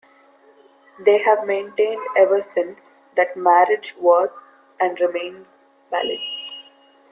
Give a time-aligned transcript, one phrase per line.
[0.97, 4.31] They have maintained ever since that that marriage was
[4.79, 5.57] and remains
[5.91, 6.17] valid.